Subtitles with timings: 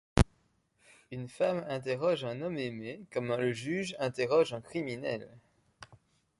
[1.11, 5.29] Une femme interroge un homme aimé comme le juge interroge un criminel.